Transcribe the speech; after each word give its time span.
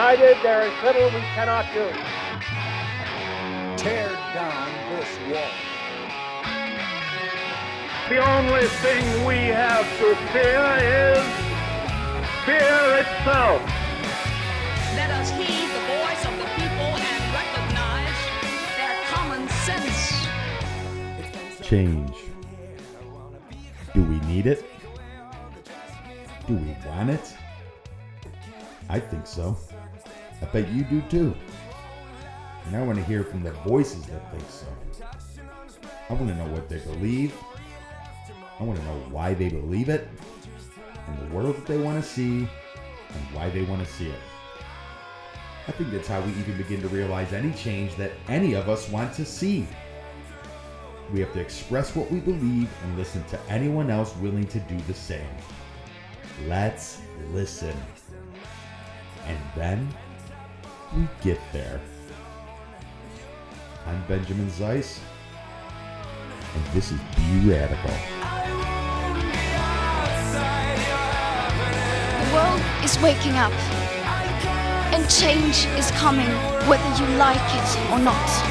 United, 0.00 0.36
there 0.42 0.62
is 0.62 0.72
little 0.82 1.06
we 1.06 1.20
cannot 1.34 1.64
do. 1.72 1.84
Tear 3.82 4.08
down 4.34 4.68
this 4.90 5.08
wall. 5.30 5.50
The 8.08 8.18
only 8.18 8.66
thing 8.66 9.24
we 9.24 9.36
have 9.48 9.86
to 9.98 10.16
fear 10.32 10.64
is 10.80 11.24
fear 12.44 12.98
itself. 13.00 13.62
Let 14.96 15.10
us 15.12 15.30
heed 15.30 15.68
the 15.70 15.82
voice 15.96 16.24
of 16.26 16.36
the 16.36 16.48
people 16.56 16.90
and 16.96 17.22
recognize 17.32 18.20
their 18.76 18.96
common 19.12 19.48
sense. 19.64 20.26
Change. 21.66 22.16
Do 23.94 24.02
we 24.04 24.20
need 24.26 24.46
it? 24.46 24.79
Do 26.50 26.56
we 26.56 26.76
want 26.84 27.10
it? 27.10 27.36
I 28.88 28.98
think 28.98 29.24
so. 29.24 29.56
I 30.42 30.46
bet 30.46 30.68
you 30.70 30.82
do 30.82 31.00
too. 31.02 31.32
And 32.66 32.76
I 32.76 32.82
want 32.82 32.98
to 32.98 33.04
hear 33.04 33.22
from 33.22 33.44
the 33.44 33.52
voices 33.52 34.04
that 34.06 34.32
think 34.32 34.50
so. 34.50 34.66
I 36.08 36.14
want 36.14 36.26
to 36.26 36.34
know 36.34 36.48
what 36.48 36.68
they 36.68 36.80
believe. 36.80 37.32
I 38.58 38.64
want 38.64 38.80
to 38.80 38.84
know 38.84 39.00
why 39.10 39.32
they 39.32 39.48
believe 39.48 39.88
it, 39.88 40.08
and 41.06 41.20
the 41.20 41.32
world 41.32 41.54
that 41.54 41.66
they 41.66 41.78
want 41.78 42.02
to 42.02 42.10
see, 42.10 42.38
and 42.38 42.48
why 43.32 43.48
they 43.50 43.62
want 43.62 43.86
to 43.86 43.92
see 43.92 44.08
it. 44.08 44.18
I 45.68 45.70
think 45.70 45.92
that's 45.92 46.08
how 46.08 46.20
we 46.20 46.32
even 46.32 46.56
begin 46.56 46.82
to 46.82 46.88
realize 46.88 47.32
any 47.32 47.52
change 47.52 47.94
that 47.94 48.10
any 48.26 48.54
of 48.54 48.68
us 48.68 48.88
want 48.88 49.14
to 49.14 49.24
see. 49.24 49.68
We 51.12 51.20
have 51.20 51.32
to 51.34 51.40
express 51.40 51.94
what 51.94 52.10
we 52.10 52.18
believe 52.18 52.68
and 52.82 52.98
listen 52.98 53.22
to 53.26 53.38
anyone 53.48 53.88
else 53.88 54.16
willing 54.16 54.48
to 54.48 54.58
do 54.58 54.76
the 54.88 54.94
same. 54.94 55.28
Let's 56.46 57.00
listen. 57.32 57.76
And 59.26 59.38
then 59.54 59.88
we 60.96 61.06
get 61.22 61.40
there. 61.52 61.80
I'm 63.86 64.02
Benjamin 64.06 64.50
Zeiss, 64.50 65.00
and 66.54 66.64
this 66.74 66.92
is 66.92 66.98
Be 67.16 67.50
Radical. 67.50 67.90
The 72.20 72.34
world 72.34 72.62
is 72.84 72.98
waking 73.00 73.36
up, 73.36 73.52
and 74.92 75.08
change 75.08 75.66
is 75.78 75.90
coming 75.92 76.28
whether 76.68 76.88
you 77.02 77.16
like 77.16 77.36
it 77.36 77.92
or 77.92 77.98
not. 77.98 78.49